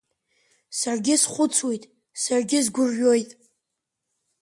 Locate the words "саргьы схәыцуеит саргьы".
0.79-2.59